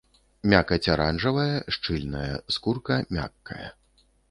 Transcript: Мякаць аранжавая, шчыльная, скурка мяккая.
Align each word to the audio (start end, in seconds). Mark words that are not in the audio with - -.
Мякаць 0.53 0.91
аранжавая, 0.93 1.59
шчыльная, 1.77 2.33
скурка 2.57 3.01
мяккая. 3.21 3.71